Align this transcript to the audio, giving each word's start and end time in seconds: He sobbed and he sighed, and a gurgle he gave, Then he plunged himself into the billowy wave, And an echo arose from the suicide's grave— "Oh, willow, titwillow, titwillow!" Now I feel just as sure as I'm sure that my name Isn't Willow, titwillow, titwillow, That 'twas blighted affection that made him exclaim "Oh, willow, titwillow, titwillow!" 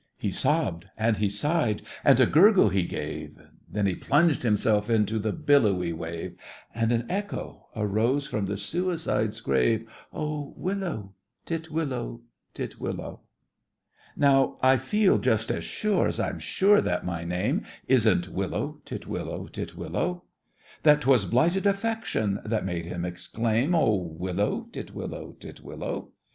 He 0.17 0.31
sobbed 0.31 0.87
and 0.97 1.17
he 1.17 1.29
sighed, 1.29 1.83
and 2.03 2.19
a 2.19 2.25
gurgle 2.25 2.69
he 2.69 2.81
gave, 2.87 3.37
Then 3.69 3.85
he 3.85 3.93
plunged 3.93 4.41
himself 4.41 4.89
into 4.89 5.19
the 5.19 5.31
billowy 5.31 5.93
wave, 5.93 6.37
And 6.73 6.91
an 6.91 7.05
echo 7.07 7.67
arose 7.75 8.25
from 8.25 8.47
the 8.47 8.57
suicide's 8.57 9.41
grave— 9.41 9.87
"Oh, 10.11 10.55
willow, 10.57 11.13
titwillow, 11.45 12.21
titwillow!" 12.55 13.19
Now 14.15 14.57
I 14.63 14.77
feel 14.77 15.19
just 15.19 15.51
as 15.51 15.63
sure 15.65 16.07
as 16.07 16.19
I'm 16.19 16.39
sure 16.39 16.81
that 16.81 17.05
my 17.05 17.23
name 17.23 17.63
Isn't 17.87 18.27
Willow, 18.27 18.81
titwillow, 18.85 19.49
titwillow, 19.49 20.23
That 20.81 21.01
'twas 21.01 21.25
blighted 21.25 21.67
affection 21.67 22.39
that 22.43 22.65
made 22.65 22.85
him 22.87 23.05
exclaim 23.05 23.75
"Oh, 23.75 23.97
willow, 23.97 24.67
titwillow, 24.71 25.33
titwillow!" 25.39 26.09